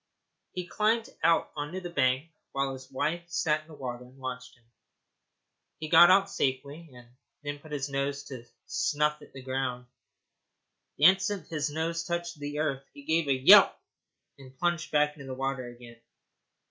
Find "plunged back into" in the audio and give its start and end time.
14.57-15.27